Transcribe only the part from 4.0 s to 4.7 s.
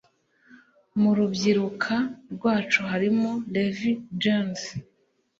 jeans